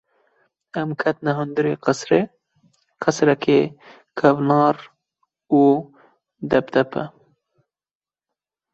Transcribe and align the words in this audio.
Em 0.79 0.89
ketin 1.01 1.27
hundirê 1.37 1.73
qesirê; 1.85 2.21
qesirekê 3.01 3.59
kevnare 4.19 4.83
û 5.61 5.63
bi 5.83 5.83
depdepe. 6.49 7.03